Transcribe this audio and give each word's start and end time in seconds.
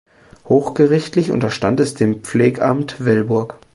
Hochgerichtlich 0.49 1.29
unterstand 1.29 1.79
es 1.79 1.93
dem 1.93 2.23
Pflegamt 2.23 3.05
Velburg. 3.05 3.59